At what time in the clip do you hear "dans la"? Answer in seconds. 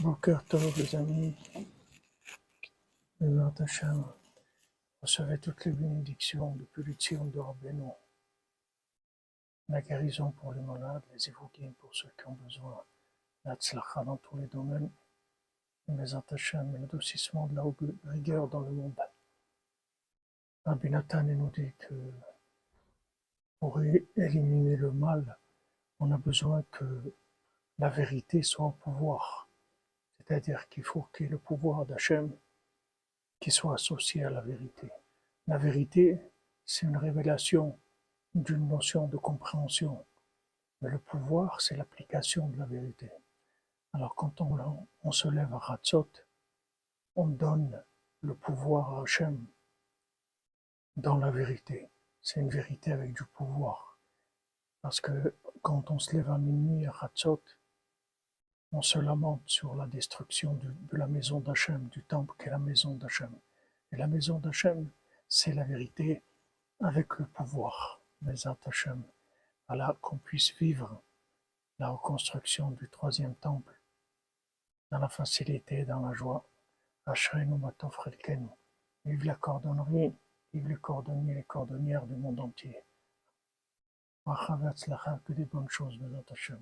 50.96-51.30, 74.90-75.08, 75.84-76.12